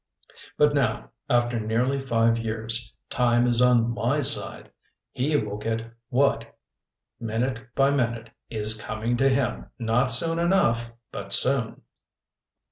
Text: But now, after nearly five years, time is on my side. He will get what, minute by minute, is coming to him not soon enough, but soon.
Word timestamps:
But 0.57 0.73
now, 0.73 1.11
after 1.29 1.59
nearly 1.59 1.99
five 1.99 2.39
years, 2.39 2.91
time 3.11 3.45
is 3.45 3.61
on 3.61 3.93
my 3.93 4.23
side. 4.23 4.71
He 5.11 5.37
will 5.37 5.57
get 5.57 5.91
what, 6.09 6.57
minute 7.19 7.67
by 7.75 7.91
minute, 7.91 8.31
is 8.49 8.81
coming 8.81 9.15
to 9.17 9.29
him 9.29 9.67
not 9.77 10.11
soon 10.11 10.39
enough, 10.39 10.91
but 11.11 11.31
soon. 11.33 11.83